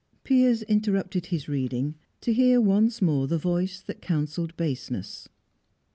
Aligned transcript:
Piers 0.23 0.63
interrupted 0.63 1.27
his 1.27 1.47
reading 1.47 1.93
to 2.21 2.33
hear 2.33 2.59
once 2.59 3.03
more 3.03 3.27
the 3.27 3.37
voice 3.37 3.79
that 3.81 4.01
counselled 4.01 4.57
baseness. 4.57 5.29